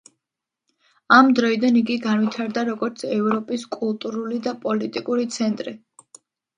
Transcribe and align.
ამ 1.17 1.29
დროიდან 1.39 1.77
იგი 1.83 1.99
განვითარდა, 2.07 2.65
როგორც 2.71 3.05
ევროპის 3.19 3.69
კულტურული 3.79 4.45
და 4.51 4.59
პოლიტიკური 4.69 5.33
ცენტრი. 5.41 5.81